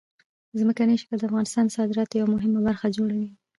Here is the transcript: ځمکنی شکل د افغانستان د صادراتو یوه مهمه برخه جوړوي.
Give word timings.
ځمکنی 0.59 0.95
شکل 1.01 1.17
د 1.19 1.23
افغانستان 1.29 1.63
د 1.65 1.71
صادراتو 1.77 2.19
یوه 2.19 2.29
مهمه 2.35 2.59
برخه 2.67 2.87
جوړوي. 2.97 3.29